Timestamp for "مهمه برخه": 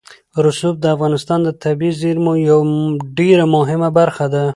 3.55-4.25